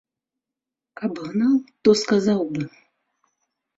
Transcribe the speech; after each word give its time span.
Каб 1.01 1.13
гнаў, 1.27 1.53
то 1.85 1.89
сказаў 2.03 2.41
бы. 2.57 2.63